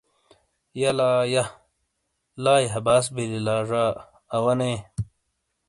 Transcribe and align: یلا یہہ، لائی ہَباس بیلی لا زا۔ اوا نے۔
یلا 0.81 1.11
یہہ، 1.33 1.49
لائی 2.43 2.65
ہَباس 2.73 3.05
بیلی 3.15 3.39
لا 3.45 3.57
زا۔ 3.69 3.83
اوا 4.35 4.53
نے۔ 4.59 4.71